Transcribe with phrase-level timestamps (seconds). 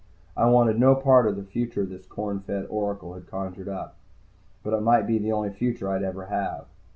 [0.35, 3.97] I wanted no part of the future this corn fed oracle had conjured up.
[4.63, 6.65] But it might be the only future I'd ever have.